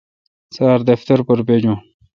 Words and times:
سار 0.55 0.79
دفتر 0.89 1.19
پر 1.27 1.39
بجون۔ 1.47 1.77